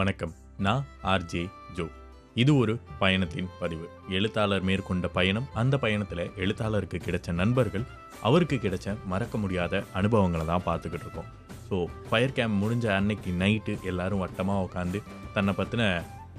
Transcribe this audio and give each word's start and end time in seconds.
வணக்கம். 0.00 0.32
நான் 0.66 0.82
RJ 1.12 1.40
Joe 1.76 1.84
இது 2.42 2.52
ஒரு 2.60 2.74
பயணத்தின் 3.00 3.48
பதிவு. 3.60 3.86
எழுத்தாளர் 4.16 4.64
மேற்கொண்ட 4.68 5.06
பயணம் 5.16 5.48
அந்த 5.60 5.74
பயணத்தில் 5.84 6.22
எழுத்தாளருக்கு 6.42 6.98
கிடைச்ச 7.06 7.32
நண்பர்கள் 7.40 7.84
அவருக்கு 8.28 8.56
கிடைச்ச 8.56 8.94
மறக்க 9.12 9.38
முடியாத 9.38 9.82
அனுபவங்களை 10.00 10.44
தான் 10.52 10.66
பார்த்துக்கிட்டு 10.68 11.06
இருக்கோம். 11.06 11.28
ஸோ 11.68 11.78
ஃபயர் 12.08 12.36
கேம்ப் 12.38 12.60
முடிஞ்ச 12.62 12.86
அன்னைக்கு 12.98 13.32
நைட்டு 13.42 13.74
எல்லாரும் 13.92 14.22
வட்டமாக 14.24 14.66
உட்காந்து 14.66 15.00
தன்னை 15.36 15.54
பற்றின 15.58 15.84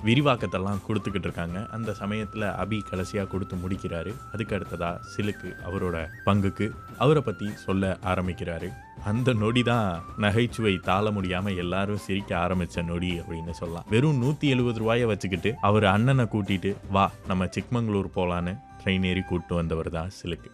விரிவாக்கத்தெல்லாம் 0.07 0.81
கொடுத்துக்கிட்டு 0.86 1.27
இருக்காங்க 1.29 1.57
அந்த 1.75 1.91
சமயத்தில் 1.99 2.45
அபி 2.61 2.77
கடைசியாக 2.89 3.29
கொடுத்து 3.34 3.55
முடிக்கிறாரு. 3.63 4.11
அதுக்கு 4.34 4.55
அடுத்ததாக 4.57 5.02
சிலுக்கு 5.11 5.49
அவரோட 5.67 5.97
பங்குக்கு 6.27 6.67
அவரை 7.04 7.21
பற்றி 7.27 7.47
சொல்ல 7.66 7.91
ஆரம்பிக்கிறாரு. 8.11 8.70
அந்த 9.11 9.29
நொடி 9.41 9.61
தான் 9.71 9.88
நகைச்சுவை 10.23 10.73
தாழ 10.89 11.11
முடியாமல் 11.17 11.59
எல்லாரும் 11.63 12.02
சிரிக்க 12.05 12.31
ஆரம்பித்த 12.45 12.84
நொடி 12.89 13.11
அப்படின்னு 13.21 13.53
சொல்லலாம். 13.59 13.88
வெறும் 13.94 14.22
நூற்றி 14.23 14.48
எழுபது 14.55 14.81
ரூபாயை 14.84 15.05
வச்சுக்கிட்டு 15.11 15.52
அவர் 15.70 15.85
அண்ணனை 15.94 16.25
கூட்டிகிட்டு 16.33 16.72
வா 16.95 17.05
நம்ம 17.31 17.47
சிக்மங்களூர் 17.58 18.09
போகலான்னு 18.17 18.53
ட்ரெயின் 18.81 19.08
ஏறி 19.11 19.23
கூப்பிட்டு 19.30 19.55
வந்தவர் 19.59 19.89
தான் 19.97 20.11
சிலுக்கு. 20.20 20.52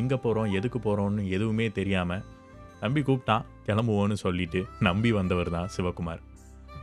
எங்கே 0.00 0.16
போகிறோம் 0.24 0.52
எதுக்கு 0.58 0.78
போகிறோம்னு 0.86 1.24
எதுவுமே 1.36 1.66
தெரியாமல் 1.78 2.22
நம்பி 2.84 3.00
கூப்பிட்டான் 3.08 3.44
கிளம்புவோன்னு 3.66 4.16
சொல்லிட்டு 4.26 4.60
நம்பி 4.88 5.10
வந்தவர் 5.18 5.50
தான் 5.56 5.68
சிவகுமார். 5.74 6.22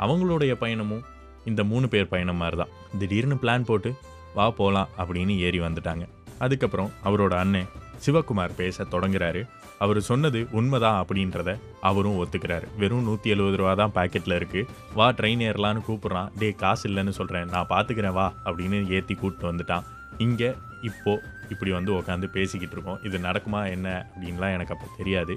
அவங்களுடைய 0.04 0.52
பயணமும் 0.62 1.06
இந்த 1.50 1.62
மூணு 1.72 1.88
பேர் 1.94 2.12
பயணம் 2.14 2.42
மாதிரி 2.42 2.58
தான் 2.62 2.74
திடீர்னு 3.02 3.36
பிளான் 3.44 3.68
போட்டு 3.70 3.92
வா 4.38 4.46
போகலாம் 4.60 4.90
அப்படின்னு 5.02 5.36
ஏறி 5.46 5.60
வந்துட்டாங்க. 5.68 6.04
அதுக்கப்புறம் 6.46 6.92
அவரோட 7.08 7.34
அண்ணன் 7.44 7.70
சிவகுமார் 8.04 8.60
பேச 8.60 8.84
தொடங்குறாரு. 8.92 9.42
அவர் 9.84 10.00
சொன்னது 10.10 10.40
உண்மைதான் 10.60 11.00
அப்படின்றத 11.02 11.50
அவரும் 11.90 12.18
ஒத்துக்கிறாரு. 12.22 12.68
வெறும் 12.82 13.06
நூற்றி 13.08 13.34
எழுபது 13.34 13.58
ரூபா 13.62 13.74
தான் 13.82 13.94
பாக்கெட்டில் 13.98 14.36
இருக்குது 14.40 14.68
வா 14.98 15.08
ட்ரெயின் 15.20 15.44
ஏறலான்னு 15.48 15.82
கூப்பிட்றான். 15.88 16.32
டே 16.42 16.50
காசு 16.62 16.86
இல்லைன்னு 16.90 17.14
சொல்கிறேன் 17.20 17.50
நான் 17.54 17.70
பார்த்துக்கிறேன் 17.74 18.16
வா 18.20 18.28
அப்படின்னு 18.46 18.80
ஏற்றி 18.98 19.16
கூப்பிட்டு 19.22 19.50
வந்துட்டான். 19.52 19.86
இங்கே 20.26 20.50
இப்போ 20.90 21.14
இப்படி 21.54 21.72
வந்து 21.78 21.92
உட்காந்து 22.00 22.28
பேசிக்கிட்டு 22.38 22.76
இருக்கோம். 22.78 23.00
இது 23.08 23.18
நடக்குமா 23.28 23.62
என்ன 23.76 23.88
அப்படின்லாம் 24.10 24.56
எனக்கு 24.58 24.74
அப்போ 24.76 24.88
தெரியாது. 24.98 25.36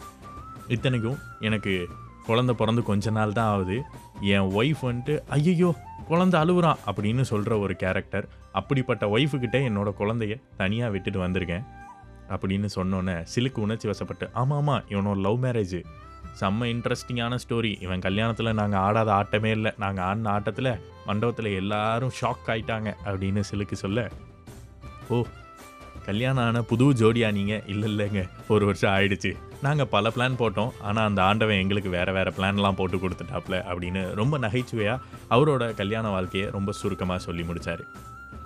இத்தனைக்கும் 0.77 1.21
எனக்கு 1.49 1.75
குழந்த 2.27 2.53
பிறந்து 2.61 2.83
கொஞ்ச 2.91 3.11
நாள் 3.19 3.37
தான் 3.39 3.51
ஆகுது. 3.55 3.77
என் 4.35 4.51
ஒய்ஃப் 4.59 4.83
வந்துட்டு 4.89 5.15
ஐயையோ 5.37 5.71
குழந்தை 6.09 6.41
அழுவுறான் 6.41 6.83
அப்படின்னு 6.87 7.21
சொல்கிற 7.21 7.59
ஒரு 7.59 7.77
கேரக்டர் 7.77 8.27
அப்படிப்பட்ட 8.53 9.07
ஒய்ஃபுக்கிட்ட 9.07 9.59
என்னோடய 9.69 9.99
குழந்தைய 9.99 10.41
தனியாக 10.57 10.91
விட்டுட்டு 10.91 11.29
வந்திருக்கேன் 11.29 11.65
அப்படின்னு 12.29 12.69
சொன்னோன்னே 12.77 13.27
சிலுக்கு 13.35 13.61
உணர்ச்சி 13.61 13.89
வசப்பட்டு 13.89 14.29
ஆமாம் 14.33 14.59
ஆமாம் 14.59 14.85
இவனோட 14.89 15.17
லவ் 15.17 15.45
மேரேஜ் 15.45 15.83
செம்ம 16.41 16.67
இன்ட்ரெஸ்டிங்கான 16.75 17.39
ஸ்டோரி 17.49 17.83
இவன் 17.83 17.99
கல்யாணத்தில் 17.99 18.53
நாங்கள் 18.53 18.81
ஆடாத 18.81 19.11
ஆட்டமே 19.13 19.45
இல்லை. 19.45 19.73
நாங்கள் 19.79 20.05
ஆடின 20.05 20.31
ஆட்டத்தில் 20.31 20.81
மண்டபத்தில் 21.07 21.49
எல்லாரும் 21.55 22.15
ஷாக் 22.21 22.47
ஆயிட்டாங்க 22.47 22.95
அப்படின்னு 23.05 23.43
சிலுக்கு 23.51 23.73
சொல்ல 23.73 24.09
ஓ 25.09 25.25
கல்யாணம் 26.07 26.45
ஆன 26.45 26.63
புது 26.63 26.87
ஜோடியா 26.93 27.33
நீங்கள் 27.33 27.63
இல்லை 27.67 27.89
இல்லைங்க. 27.93 28.29
ஒரு 28.49 28.65
வருஷம் 28.67 28.93
ஆயிடுச்சு. 28.93 29.37
நாங்கள் 29.67 29.91
பல 29.95 30.09
பிளான் 30.15 30.39
போட்டோம். 30.41 30.71
ஆனால் 30.89 31.07
அந்த 31.09 31.21
ஆண்டவன் 31.29 31.61
எங்களுக்கு 31.63 31.91
வேறு 31.97 32.13
வேறு 32.17 32.31
பிளான்லாம் 32.37 32.79
போட்டு 32.79 32.97
கொடுத்துட்டாப்ல 33.03 33.57
அப்படின்னு 33.71 34.01
ரொம்ப 34.21 34.39
நகைச்சுவையாக 34.45 35.03
அவரோட 35.35 35.69
கல்யாண 35.81 36.07
வாழ்க்கையை 36.15 36.47
ரொம்ப 36.57 36.73
சுருக்கமாக 36.81 37.21
சொல்லி 37.27 37.45
முடித்தார் 37.51 37.85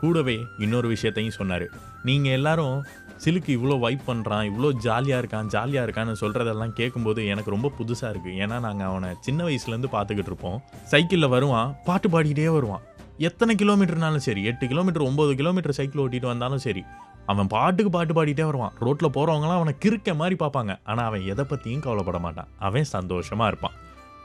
கூடவே 0.01 0.35
இன்னொரு 0.65 0.89
விஷயத்தையும் 0.95 1.37
சொன்னார். 1.39 1.67
நீங்கள் 2.09 2.35
எல்லாரும் 2.39 2.77
சிலுக்கு 3.25 3.51
இவ்வளோ 3.59 3.77
வைப் 3.85 4.05
பண்ணுறான் 4.09 4.47
இவ்வளோ 4.49 4.71
ஜாலியாக 4.87 5.21
இருக்கான் 5.23 5.49
ஜாலியாக 5.55 5.87
இருக்கான்னு 5.87 6.21
சொல்கிறதெல்லாம் 6.23 6.75
கேட்கும்போது 6.81 7.21
எனக்கு 7.35 7.55
ரொம்ப 7.55 7.71
புதுசாக 7.79 8.11
இருக்குது 8.13 8.37
ஏன்னா 8.45 8.57
நாங்கள் 8.67 8.89
அவனை 8.91 9.11
சின்ன 9.27 9.41
வயசுலேருந்து 9.49 9.91
பார்த்துக்கிட்டு 9.97 10.33
இருப்போம். 10.33 10.59
சைக்கிளில் 10.93 11.33
வருவான் 11.37 11.73
பாட்டு 11.89 12.11
பாடிக்கிட்டே 12.15 12.53
வருவான். 12.59 12.85
எத்தனை 13.29 13.53
கிலோமீட்டர்னாலும் 13.61 14.27
சரி 14.29 14.43
எட்டு 14.51 14.65
கிலோமீட்டர் 14.73 15.09
ஒம்பது 15.11 15.33
கிலோமீட்டர் 15.41 15.79
சைக்கிள் 15.79 16.03
ஓட்டிகிட்டு 16.03 16.33
வந்தாலும் 16.33 16.65
சரி 16.65 16.83
அவன் 17.27 17.47
பாட்டுக்கு 17.47 17.91
பாட்டு 17.91 18.15
பாடிட்டே 18.17 18.45
வருவான். 18.45 18.75
ரோட்டில் 18.79 19.15
போகிறவங்களாம் 19.17 19.61
அவனை 19.61 19.75
கிறுக்க 19.85 20.15
மாதிரி 20.15 20.37
பார்ப்பாங்க. 20.45 20.75
ஆனால் 20.85 21.05
அவன் 21.05 21.25
எதை 21.25 21.45
பற்றியும் 21.45 21.81
கவலைப்பட 21.81 22.19
மாட்டான். 22.19 22.49
அவன் 22.59 22.85
சந்தோஷமாக 22.85 23.51
இருப்பான். 23.53 23.77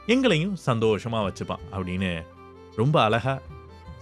எங்களையும் 0.06 0.56
சந்தோஷமாக 0.56 1.26
வச்சுப்பான் 1.28 1.64
அப்படின்னு 1.72 2.12
ரொம்ப 2.76 3.02
அழகாக 3.02 3.40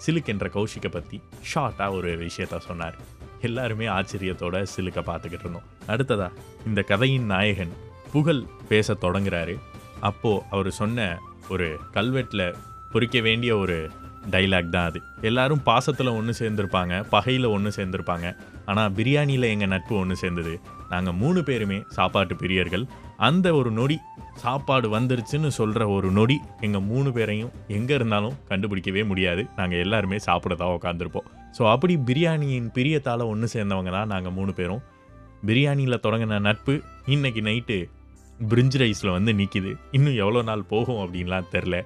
சிலுக் 0.06 0.30
என்ற 0.32 0.46
கௌஷிக்கை 0.48 0.90
பற்றி 0.90 1.22
ஷார்ட்டாக 1.50 1.96
ஒரு 1.96 2.10
விஷயத்த 2.26 2.58
சொன்னார். 2.58 2.96
எல்லாருமே 3.40 3.86
ஆச்சரியத்தோட 3.86 4.56
சிலுக்கை 4.76 5.02
பார்த்துக்கிட்டு 5.08 5.46
இருந்தோம். 5.46 5.68
அடுத்ததா 5.88 6.28
இந்த 6.66 6.82
கதையின் 6.82 7.26
நாயகன் 7.26 7.74
புகழ் 8.12 8.42
பேச 8.68 8.96
தொடங்குறாரு. 9.00 9.54
அப்போது 10.00 10.42
அவர் 10.50 10.70
சொன்ன 10.70 11.18
ஒரு 11.48 11.66
கல்வெட்டில் 11.94 12.56
பொறிக்க 12.92 13.22
வேண்டிய 13.22 13.52
ஒரு 13.56 13.76
டைலாக் 14.32 14.72
தான் 14.74 14.88
அது. 14.90 14.98
எல்லாரும் 15.28 15.62
பாசத்தில் 15.68 16.10
ஒன்று 16.18 16.32
சேர்ந்துருப்பாங்க 16.40 16.94
பகையில் 17.14 17.48
ஒன்று 17.54 17.70
சேர்ந்துருப்பாங்க. 17.76 18.26
ஆனால் 18.70 18.90
பிரியாணியில் 18.98 19.46
எங்கள் 19.52 19.72
நட்பு 19.74 19.94
ஒன்று 20.00 20.16
சேர்ந்தது. 20.22 20.54
நாங்கள் 20.92 21.16
மூணு 21.22 21.40
பேருமே 21.48 21.78
சாப்பாட்டு 21.96 22.34
பிரியர்கள். 22.42 22.84
அந்த 23.28 23.46
ஒரு 23.58 23.70
நொடி 23.78 23.96
சாப்பாடு 24.44 24.86
வந்துருச்சுன்னு 24.96 25.50
சொல்கிற 25.58 25.82
ஒரு 25.96 26.08
நொடி 26.18 26.36
எங்கள் 26.66 26.86
மூணு 26.90 27.08
பேரையும் 27.16 27.52
எங்கே 27.76 27.94
இருந்தாலும் 27.98 28.36
கண்டுபிடிக்கவே 28.50 29.02
முடியாது. 29.10 29.42
நாங்கள் 29.58 29.82
எல்லாருமே 29.84 30.18
சாப்பிட 30.28 30.54
தான் 30.62 30.74
உட்காந்துருப்போம் 30.78 31.28
ஸோ 31.56 31.62
அப்படி 31.72 31.94
பிரியாணியின் 32.08 32.68
பிரியத்தால் 32.76 33.30
ஒன்று 33.32 33.46
சேர்ந்தவங்க 33.54 33.92
தான் 33.96 34.12
நாங்கள் 34.14 34.36
மூணு 34.38 34.52
பேரும். 34.58 34.82
பிரியாணியில் 35.48 36.02
தொடங்கின 36.04 36.40
நட்பு 36.48 36.74
இன்னைக்கு 37.14 37.42
நைட்டு 37.48 37.78
பிரிஞ்ச் 38.50 38.76
ரைஸில் 38.82 39.14
வந்து 39.14 39.32
நிற்கிது 39.40 39.72
இன்னும் 39.96 40.18
எவ்வளோ 40.22 40.42
நாள் 40.50 40.62
போகும் 40.72 41.00
அப்படின்லாம் 41.04 41.48
தெரில 41.54 41.78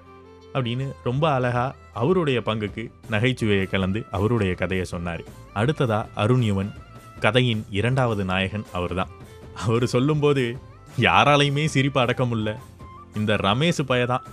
அப்படின்னு 0.54 0.92
ரொம்ப 1.04 1.32
அழகாக 1.32 1.74
அவருடைய 1.94 2.42
பங்குக்கு 2.46 2.90
நகைச்சுவையை 3.10 3.70
கலந்து 3.70 4.04
அவருடைய 4.10 4.54
கதையை 4.54 4.86
சொன்னார். 4.86 5.22
அடுத்ததாக 5.52 6.08
அருண் 6.14 6.42
யுவன் 6.42 6.72
கதையின் 7.20 7.66
இரண்டாவது 7.70 8.24
நாயகன் 8.24 8.64
அவர் 8.72 8.94
தான் 8.94 9.08
அவர் 9.54 9.86
சொல்லும்போது 9.86 10.58
யாராலையுமே 11.00 11.64
சிரிப்பு 11.64 12.00
அடக்க 12.00 12.24
முடியல. 12.24 12.56
இந்த 13.16 13.34
ரமேஷ் 13.34 13.84
பையதான். 13.88 14.24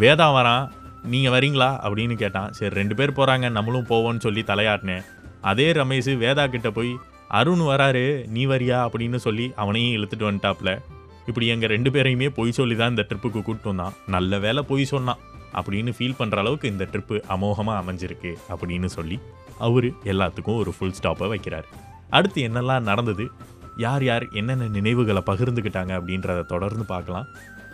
வேதா 0.00 0.28
வரான் 0.32 0.70
நீங்கள் 1.04 1.32
வரீங்களா? 1.32 1.70
அப்படின்னு 1.84 2.14
கேட்டான். 2.14 2.52
சரி 2.52 2.74
ரெண்டு 2.74 2.94
பேர் 2.94 3.12
போகிறாங்க 3.12 3.50
நம்மளும் 3.50 3.86
போவோம்னு 3.86 4.20
சொல்லி 4.20 4.42
தலையாட்டினேன். 4.42 5.04
அதே 5.40 5.72
ரமேஷ் 5.72 6.16
வேதா 6.16 6.46
கிட்ட 6.46 6.70
போய் 6.70 6.96
அருண் 7.28 7.60
வராரு 7.60 8.26
நீ 8.26 8.46
வரியா? 8.46 8.88
அப்படின்னு 8.88 9.16
சொல்லி 9.16 9.52
அவனையும் 9.56 10.02
இழுத்துட்டு 10.02 10.20
வந்துட்டாப்ல. 10.20 10.82
இப்படி 11.26 11.46
எங்கள் 11.46 11.68
ரெண்டு 11.68 11.90
பேரையுமே 11.90 12.28
பொய் 12.28 12.52
சொல்லி 12.52 12.76
தான் 12.76 12.90
இந்த 12.90 13.06
ட்ரிப்புக்கு 13.08 13.30
கூப்பிட்டு 13.30 13.60
வந்தான். 13.62 13.92
நல்ல 14.06 14.38
வேலை 14.38 14.62
பொய் 14.62 14.84
சொன்னான். 14.84 15.18
அப்படின்னு 15.58 15.92
ஃபீல் 15.96 16.18
பண்ணுற 16.18 16.38
அளவுக்கு 16.42 16.70
இந்த 16.72 16.84
ட்ரிப்பு 16.92 17.16
அமோகமாக 17.34 17.80
அமைஞ்சிருக்கு 17.82 18.32
அப்படின்னு 18.52 18.90
சொல்லி 18.96 19.18
அவர் 19.66 19.88
எல்லாத்துக்கும் 20.12 20.60
ஒரு 20.62 20.72
ஃபுல் 20.76 20.96
ஸ்டாப்பை 20.98 21.28
வைக்கிறார். 21.34 21.68
அடுத்து 22.16 22.40
என்னெல்லாம் 22.48 22.88
நடந்தது 22.90 23.26
யார் 23.84 24.04
யார் 24.08 24.24
என்னென்ன 24.40 24.70
நினைவுகளை 24.78 25.22
பகிர்ந்துக்கிட்டாங்க 25.30 25.92
அப்படின்றத 25.98 26.46
தொடர்ந்து 26.54 26.84
பார்க்கலாம். 26.94 27.28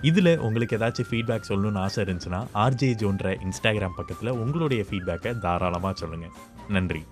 இதில் 0.08 0.32
உங்களுக்கு 0.46 0.76
ஏதாச்சும் 0.78 1.08
ஃபீட்பேக் 1.08 1.48
சொல்லணும்னு 1.48 1.80
ஆசை 1.86 2.04
இருந்துச்சுன்னா 2.04 2.40
ஆர்ஜே 2.64 2.90
ஜோன்ற 3.00 3.32
இன்ஸ்டாகிராம் 3.46 3.96
பக்கத்தில் 3.98 4.38
உங்களுடைய 4.42 4.82
ஃபீட்பேக்கை 4.90 5.32
தாராளமாக 5.46 5.94
சொல்லுங்கள் 6.02 6.36
நன்றி. 6.76 7.02